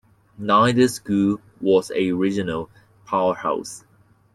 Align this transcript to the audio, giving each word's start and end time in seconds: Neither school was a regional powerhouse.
Neither 0.39 0.87
school 0.87 1.39
was 1.59 1.91
a 1.93 2.11
regional 2.13 2.71
powerhouse. 3.05 3.83